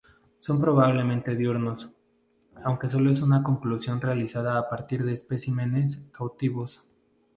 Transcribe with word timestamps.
Son 0.39 0.59
probablemente 0.59 1.35
diurnos, 1.35 1.87
aunque 2.63 2.89
solo 2.89 3.11
es 3.11 3.21
una 3.21 3.43
conclusión 3.43 4.01
realizada 4.01 4.57
a 4.57 4.67
partir 4.67 5.05
de 5.05 5.13
especímenes 5.13 6.09
cautivos. 6.11 6.83